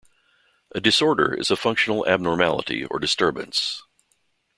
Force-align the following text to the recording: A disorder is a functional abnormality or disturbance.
A 0.73 0.81
disorder 0.81 1.31
is 1.31 1.51
a 1.51 1.55
functional 1.55 2.07
abnormality 2.07 2.85
or 2.85 2.97
disturbance. 2.97 3.83